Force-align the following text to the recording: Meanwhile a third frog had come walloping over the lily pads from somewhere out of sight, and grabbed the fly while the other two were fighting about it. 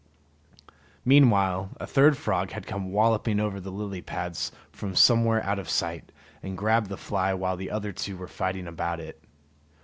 Meanwhile 1.05 1.69
a 1.79 1.85
third 1.85 2.17
frog 2.17 2.49
had 2.53 2.65
come 2.65 2.91
walloping 2.91 3.39
over 3.39 3.59
the 3.59 3.71
lily 3.71 4.01
pads 4.01 4.51
from 4.71 4.95
somewhere 4.95 5.43
out 5.43 5.59
of 5.59 5.69
sight, 5.69 6.11
and 6.41 6.57
grabbed 6.57 6.89
the 6.89 6.97
fly 6.97 7.35
while 7.35 7.55
the 7.55 7.69
other 7.69 7.91
two 7.91 8.17
were 8.17 8.27
fighting 8.27 8.65
about 8.65 8.99
it. 8.99 9.23